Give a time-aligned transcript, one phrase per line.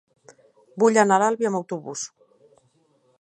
[0.83, 2.07] Vull anar a l'Albi amb autobús.